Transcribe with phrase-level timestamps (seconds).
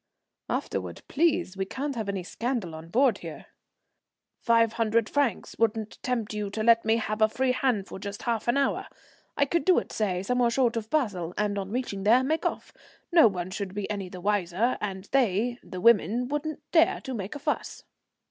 [0.49, 1.55] "Afterwards, please.
[1.55, 3.45] We can't have any scandal on board here."
[4.39, 8.23] "Five hundred francs wouldn't tempt you to let me have a free hand for just
[8.23, 8.87] half an hour?
[9.37, 12.73] I could do it, say somewhere short of Basle, and on reaching there make off.
[13.11, 17.35] No one should be any the wiser, and they, the women, wouldn't dare to make
[17.35, 17.83] a fuss."